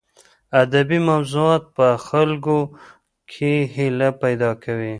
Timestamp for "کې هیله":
3.31-4.09